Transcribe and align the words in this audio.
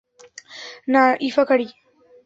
না, 0.93 1.03
ইয়াকারি। 1.21 1.67